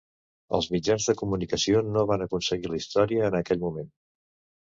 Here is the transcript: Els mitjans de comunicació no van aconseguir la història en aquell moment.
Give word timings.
Els 0.57 0.67
mitjans 0.75 1.05
de 1.09 1.13
comunicació 1.19 1.83
no 1.97 2.05
van 2.11 2.25
aconseguir 2.27 2.71
la 2.73 2.79
història 2.81 3.27
en 3.27 3.39
aquell 3.41 3.61
moment. 3.67 3.93